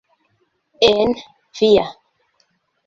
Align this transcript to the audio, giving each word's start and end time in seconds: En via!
En 0.89 1.13
via! 1.59 1.85